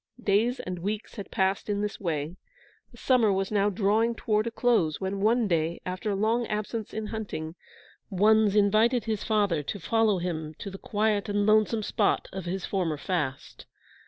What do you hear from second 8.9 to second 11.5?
his father to follow him to the quiet and